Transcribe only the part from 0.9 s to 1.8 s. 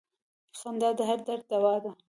د هر درد دوا